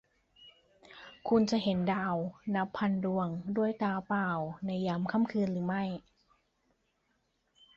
[1.29, 2.15] คุณจะสามารถเห็นดาว
[2.55, 4.29] นับพันดวงด้วยตาเปล่า
[4.65, 5.83] ในยามค่ำคืนหรือไม่?